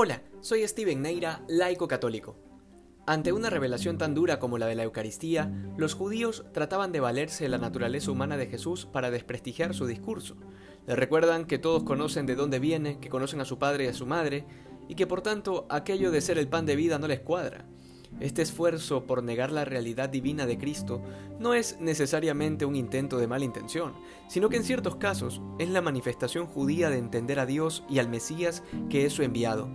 Hola, 0.00 0.22
soy 0.42 0.62
Steven 0.68 1.02
Neira, 1.02 1.42
laico 1.48 1.88
católico. 1.88 2.36
Ante 3.04 3.32
una 3.32 3.50
revelación 3.50 3.98
tan 3.98 4.14
dura 4.14 4.38
como 4.38 4.56
la 4.56 4.66
de 4.66 4.76
la 4.76 4.84
Eucaristía, 4.84 5.50
los 5.76 5.94
judíos 5.94 6.44
trataban 6.52 6.92
de 6.92 7.00
valerse 7.00 7.42
de 7.42 7.50
la 7.50 7.58
naturaleza 7.58 8.12
humana 8.12 8.36
de 8.36 8.46
Jesús 8.46 8.86
para 8.86 9.10
desprestigiar 9.10 9.74
su 9.74 9.86
discurso. 9.86 10.36
Le 10.86 10.94
recuerdan 10.94 11.46
que 11.46 11.58
todos 11.58 11.82
conocen 11.82 12.26
de 12.26 12.36
dónde 12.36 12.60
viene, 12.60 13.00
que 13.00 13.08
conocen 13.08 13.40
a 13.40 13.44
su 13.44 13.58
padre 13.58 13.86
y 13.86 13.88
a 13.88 13.92
su 13.92 14.06
madre, 14.06 14.46
y 14.88 14.94
que 14.94 15.08
por 15.08 15.20
tanto 15.20 15.66
aquello 15.68 16.12
de 16.12 16.20
ser 16.20 16.38
el 16.38 16.46
pan 16.46 16.64
de 16.64 16.76
vida 16.76 17.00
no 17.00 17.08
les 17.08 17.18
cuadra. 17.18 17.66
Este 18.20 18.42
esfuerzo 18.42 19.06
por 19.06 19.22
negar 19.22 19.52
la 19.52 19.64
realidad 19.64 20.08
divina 20.08 20.46
de 20.46 20.58
Cristo 20.58 21.00
no 21.38 21.54
es 21.54 21.78
necesariamente 21.80 22.64
un 22.64 22.74
intento 22.74 23.18
de 23.18 23.28
mala 23.28 23.44
intención, 23.44 23.94
sino 24.28 24.48
que 24.48 24.56
en 24.56 24.64
ciertos 24.64 24.96
casos 24.96 25.40
es 25.58 25.68
la 25.68 25.82
manifestación 25.82 26.46
judía 26.46 26.90
de 26.90 26.98
entender 26.98 27.38
a 27.38 27.46
Dios 27.46 27.84
y 27.88 27.98
al 27.98 28.08
Mesías 28.08 28.64
que 28.90 29.06
es 29.06 29.12
su 29.12 29.22
enviado. 29.22 29.68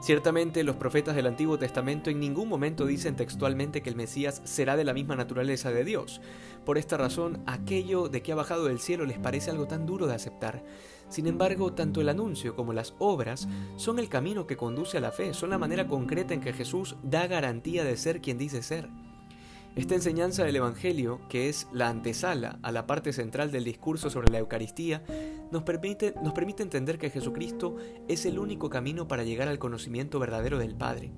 Ciertamente 0.00 0.62
los 0.62 0.76
profetas 0.76 1.16
del 1.16 1.26
Antiguo 1.26 1.58
Testamento 1.58 2.08
en 2.08 2.20
ningún 2.20 2.48
momento 2.48 2.86
dicen 2.86 3.16
textualmente 3.16 3.82
que 3.82 3.90
el 3.90 3.96
Mesías 3.96 4.40
será 4.44 4.76
de 4.76 4.84
la 4.84 4.94
misma 4.94 5.16
naturaleza 5.16 5.72
de 5.72 5.84
Dios. 5.84 6.20
Por 6.64 6.78
esta 6.78 6.96
razón, 6.96 7.42
aquello 7.46 8.08
de 8.08 8.22
que 8.22 8.30
ha 8.30 8.36
bajado 8.36 8.66
del 8.66 8.78
cielo 8.78 9.04
les 9.06 9.18
parece 9.18 9.50
algo 9.50 9.66
tan 9.66 9.86
duro 9.86 10.06
de 10.06 10.14
aceptar. 10.14 10.62
Sin 11.08 11.26
embargo, 11.26 11.72
tanto 11.72 12.00
el 12.00 12.08
anuncio 12.08 12.54
como 12.54 12.72
las 12.72 12.94
obras 13.00 13.48
son 13.76 13.98
el 13.98 14.08
camino 14.08 14.46
que 14.46 14.56
conduce 14.56 14.98
a 14.98 15.00
la 15.00 15.10
fe, 15.10 15.34
son 15.34 15.50
la 15.50 15.58
manera 15.58 15.88
concreta 15.88 16.32
en 16.32 16.40
que 16.40 16.52
Jesús 16.52 16.96
da 17.02 17.26
garantía 17.26 17.82
de 17.82 17.96
ser 17.96 18.20
quien 18.20 18.38
dice 18.38 18.62
ser. 18.62 18.88
Esta 19.76 19.94
enseñanza 19.94 20.44
del 20.44 20.56
Evangelio, 20.56 21.20
que 21.28 21.48
es 21.48 21.68
la 21.72 21.88
antesala 21.88 22.58
a 22.62 22.72
la 22.72 22.86
parte 22.86 23.12
central 23.12 23.52
del 23.52 23.64
discurso 23.64 24.10
sobre 24.10 24.30
la 24.30 24.38
Eucaristía, 24.38 25.04
nos 25.52 25.62
permite, 25.62 26.14
nos 26.22 26.32
permite 26.32 26.62
entender 26.62 26.98
que 26.98 27.10
Jesucristo 27.10 27.76
es 28.08 28.26
el 28.26 28.38
único 28.38 28.70
camino 28.70 29.06
para 29.06 29.24
llegar 29.24 29.48
al 29.48 29.58
conocimiento 29.58 30.18
verdadero 30.18 30.58
del 30.58 30.74
Padre 30.74 31.12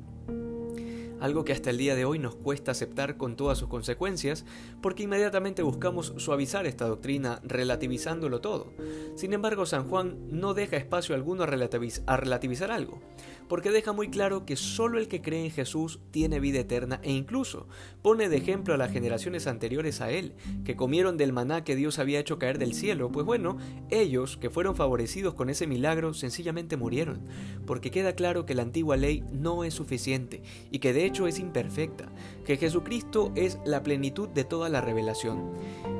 algo 1.20 1.44
que 1.44 1.52
hasta 1.52 1.70
el 1.70 1.78
día 1.78 1.94
de 1.94 2.04
hoy 2.04 2.18
nos 2.18 2.34
cuesta 2.34 2.72
aceptar 2.72 3.16
con 3.16 3.36
todas 3.36 3.58
sus 3.58 3.68
consecuencias, 3.68 4.44
porque 4.80 5.04
inmediatamente 5.04 5.62
buscamos 5.62 6.14
suavizar 6.16 6.66
esta 6.66 6.86
doctrina 6.86 7.40
relativizándolo 7.44 8.40
todo. 8.40 8.72
Sin 9.14 9.32
embargo, 9.32 9.66
San 9.66 9.88
Juan 9.88 10.16
no 10.30 10.54
deja 10.54 10.76
espacio 10.76 11.14
alguno 11.14 11.44
a, 11.44 11.46
relativizar 11.46 12.70
algo, 12.70 13.00
porque 13.48 13.70
deja 13.70 13.92
muy 13.92 14.08
claro 14.08 14.46
que 14.46 14.56
solo 14.56 14.98
el 14.98 15.08
que 15.08 15.22
cree 15.22 15.44
en 15.44 15.50
Jesús 15.50 16.00
tiene 16.10 16.40
vida 16.40 16.60
eterna 16.60 17.00
e 17.02 17.12
incluso 17.12 17.66
pone 18.02 18.28
de 18.28 18.36
ejemplo 18.36 18.74
a 18.74 18.76
las 18.76 18.92
generaciones 18.92 19.46
anteriores 19.46 20.00
a 20.00 20.10
él, 20.10 20.34
que 20.64 20.76
comieron 20.76 21.16
del 21.16 21.32
maná 21.32 21.64
que 21.64 21.76
Dios 21.76 21.98
había 21.98 22.20
hecho 22.20 22.38
caer 22.38 22.58
del 22.58 22.74
cielo, 22.74 23.10
pues 23.10 23.26
bueno, 23.26 23.58
ellos 23.90 24.36
que 24.36 24.50
fueron 24.50 24.76
favorecidos 24.76 25.34
con 25.34 25.50
ese 25.50 25.66
milagro 25.66 26.14
sencillamente 26.14 26.76
murieron, 26.76 27.26
porque 27.66 27.90
queda 27.90 28.14
claro 28.14 28.46
que 28.46 28.54
la 28.54 28.62
antigua 28.62 28.96
ley 28.96 29.24
no 29.32 29.64
es 29.64 29.74
suficiente 29.74 30.42
y 30.70 30.78
que 30.78 30.92
de 30.92 31.04
hecho 31.10 31.26
es 31.26 31.40
imperfecta, 31.40 32.08
que 32.44 32.56
Jesucristo 32.56 33.32
es 33.34 33.58
la 33.64 33.82
plenitud 33.82 34.28
de 34.28 34.44
toda 34.44 34.68
la 34.68 34.80
revelación. 34.80 35.50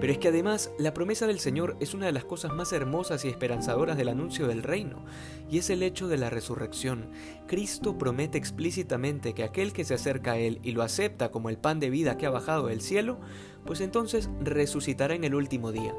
Pero 0.01 0.13
es 0.13 0.19
que 0.19 0.29
además 0.29 0.71
la 0.79 0.95
promesa 0.95 1.27
del 1.27 1.41
Señor 1.41 1.77
es 1.81 1.95
una 1.95 2.07
de 2.07 2.13
las 2.13 2.25
cosas 2.25 2.53
más 2.53 2.73
hermosas 2.73 3.25
y 3.25 3.29
esperanzadoras 3.29 3.97
del 3.97 4.09
anuncio 4.09 4.47
del 4.47 4.63
reino, 4.63 5.05
y 5.51 5.59
es 5.59 5.69
el 5.69 5.83
hecho 5.83 6.07
de 6.07 6.17
la 6.17 6.31
resurrección. 6.31 7.11
Cristo 7.49 7.99
promete 7.99 8.39
explícitamente 8.39 9.35
que 9.35 9.43
aquel 9.43 9.73
que 9.73 9.85
se 9.85 9.95
acerca 9.95 10.33
a 10.33 10.39
Él 10.39 10.61
y 10.63 10.71
lo 10.71 10.83
acepta 10.83 11.33
como 11.33 11.51
el 11.51 11.59
pan 11.59 11.81
de 11.81 11.91
vida 11.91 12.17
que 12.17 12.27
ha 12.27 12.31
bajado 12.31 12.69
del 12.69 12.81
cielo, 12.81 13.19
pues 13.65 13.81
entonces 13.81 14.29
resucitará 14.41 15.15
en 15.15 15.25
el 15.25 15.35
último 15.35 15.73
día. 15.73 15.95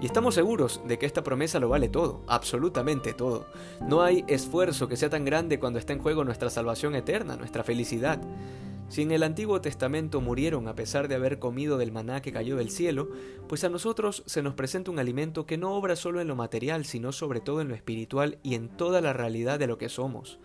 Y 0.00 0.06
estamos 0.06 0.34
seguros 0.34 0.82
de 0.86 0.98
que 0.98 1.06
esta 1.06 1.22
promesa 1.22 1.58
lo 1.58 1.70
vale 1.70 1.88
todo, 1.88 2.20
absolutamente 2.26 3.14
todo. 3.14 3.46
No 3.80 4.02
hay 4.02 4.24
esfuerzo 4.28 4.88
que 4.88 4.96
sea 4.96 5.08
tan 5.08 5.24
grande 5.24 5.58
cuando 5.58 5.78
está 5.78 5.94
en 5.94 6.00
juego 6.00 6.22
nuestra 6.24 6.50
salvación 6.50 6.94
eterna, 6.94 7.36
nuestra 7.36 7.64
felicidad. 7.64 8.20
Si 8.88 9.02
en 9.02 9.10
el 9.10 9.24
Antiguo 9.24 9.60
Testamento 9.60 10.20
murieron 10.20 10.68
a 10.68 10.76
pesar 10.76 11.08
de 11.08 11.16
haber 11.16 11.40
comido 11.40 11.76
del 11.76 11.90
maná 11.90 12.22
que 12.22 12.32
cayó 12.32 12.56
del 12.56 12.70
cielo, 12.70 13.08
pues 13.48 13.64
a 13.64 13.68
nosotros 13.68 14.22
se 14.26 14.42
nos 14.42 14.54
presenta 14.54 14.92
un 14.92 15.00
alimento 15.00 15.44
que 15.44 15.58
no 15.58 15.74
obra 15.74 15.96
solo 15.96 16.20
en 16.20 16.28
lo 16.28 16.36
material, 16.36 16.84
sino 16.84 17.10
sobre 17.10 17.40
todo 17.40 17.60
en 17.60 17.68
lo 17.68 17.74
espiritual 17.74 18.38
y 18.44 18.54
en 18.54 18.68
toda 18.68 19.00
la 19.00 19.12
realidad 19.12 19.58
de 19.58 19.66
lo 19.66 19.76
que 19.76 19.88
somos. 19.88 20.38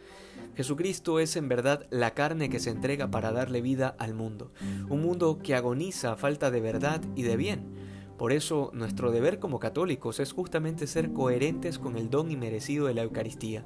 Jesucristo 0.56 1.19
es 1.19 1.35
en 1.35 1.50
verdad 1.50 1.85
la 1.91 2.16
carne 2.16 2.50
que 2.50 2.59
se 2.59 2.72
entrega 2.72 3.12
para 3.12 3.31
darle 3.31 3.62
vida 3.62 3.96
al 4.00 4.16
mundo, 4.16 4.52
un 4.90 5.02
mundo 5.02 5.40
que 5.41 5.53
agoniza 5.53 6.13
a 6.13 6.18
falta 6.18 6.50
de 6.50 6.62
verdad 6.62 7.02
y 7.16 7.22
de 7.22 7.38
bien 7.38 7.91
por 8.22 8.34
eso 8.34 8.69
nuestro 8.75 9.09
deber 9.09 9.40
como 9.40 9.58
católicos 9.58 10.19
es 10.19 10.31
justamente 10.31 10.85
ser 10.85 11.12
coherentes 11.12 11.79
con 11.79 11.97
el 11.97 12.12
don 12.12 12.29
inmerecido 12.29 12.85
de 12.85 12.94
la 12.94 13.02
Eucaristía, 13.02 13.66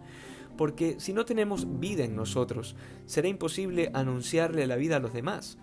porque 0.58 1.00
si 1.00 1.14
no 1.14 1.26
tenemos 1.26 1.80
vida 1.80 2.04
en 2.04 2.16
nosotros, 2.16 2.76
será 3.06 3.28
imposible 3.28 3.92
anunciarle 3.94 4.68
la 4.68 4.76
vida 4.76 4.98
a 4.98 5.00
los 5.00 5.14
demás. 5.14 5.58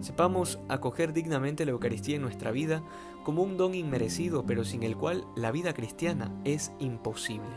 Sepamos 0.00 0.58
acoger 0.68 1.12
dignamente 1.12 1.64
la 1.64 1.72
Eucaristía 1.72 2.16
en 2.16 2.22
nuestra 2.22 2.50
vida 2.50 2.82
como 3.24 3.42
un 3.42 3.56
don 3.56 3.74
inmerecido, 3.74 4.44
pero 4.46 4.64
sin 4.64 4.82
el 4.82 4.96
cual 4.96 5.24
la 5.36 5.52
vida 5.52 5.74
cristiana 5.74 6.32
es 6.44 6.72
imposible. 6.78 7.50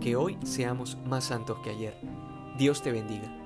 Que 0.00 0.16
hoy 0.16 0.38
seamos 0.44 0.98
más 1.04 1.24
santos 1.24 1.58
que 1.64 1.70
ayer. 1.70 1.94
Dios 2.58 2.82
te 2.82 2.92
bendiga. 2.92 3.43